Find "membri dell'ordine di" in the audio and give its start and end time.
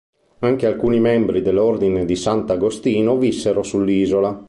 0.99-2.15